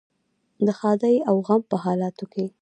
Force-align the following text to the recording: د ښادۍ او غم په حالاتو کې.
د 0.65 0.67
ښادۍ 0.79 1.15
او 1.29 1.35
غم 1.47 1.61
په 1.71 1.75
حالاتو 1.83 2.25
کې. 2.33 2.45